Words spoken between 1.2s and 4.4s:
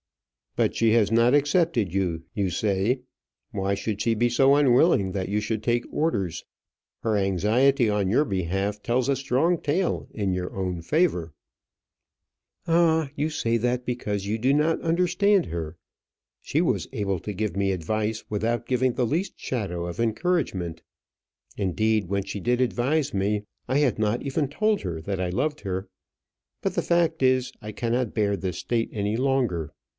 accepted you, you say. Why should she be